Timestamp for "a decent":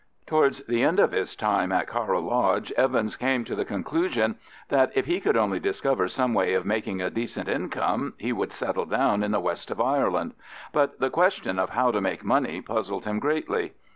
7.03-7.47